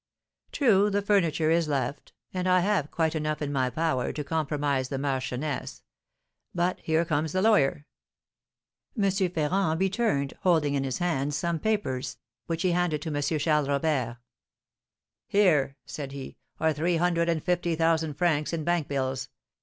[0.51, 4.89] True, the furniture is left, and I have quite enough in my power to compromise
[4.89, 5.83] the marchioness.
[6.55, 7.85] But here comes the lawyer!"
[8.99, 9.11] M.
[9.11, 12.17] Ferrand returned, holding in his hands some papers,
[12.47, 13.21] which he handed to M.
[13.21, 14.17] Charles Robert.
[15.27, 19.29] "Here," said he, "are three hundred and fifty thousand francs in bank bills.